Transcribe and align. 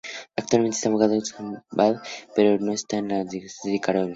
Actualmente 0.35 0.77
está 0.77 0.89
abogada 0.89 1.15
a 1.15 1.21
san 1.21 1.37
Antonio 1.45 1.63
Abad, 1.69 2.01
pero 2.35 2.49
esta 2.73 2.99
no 3.03 3.07
es 3.07 3.11
la 3.11 3.17
dedicación 3.23 3.71
original. 3.71 4.09